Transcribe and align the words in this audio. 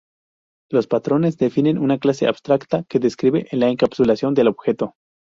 Los 0.71 0.87
patrones 0.87 1.37
definen 1.37 1.77
una 1.77 1.99
clase 1.99 2.25
abstracta 2.25 2.85
que 2.89 2.97
describe 2.97 3.47
la 3.51 3.69
encapsulación 3.69 4.33
del 4.33 4.47
objeto. 4.47 4.95